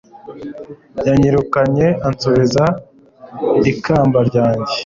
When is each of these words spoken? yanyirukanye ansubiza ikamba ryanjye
yanyirukanye 1.07 1.87
ansubiza 2.07 2.63
ikamba 3.71 4.19
ryanjye 4.29 4.75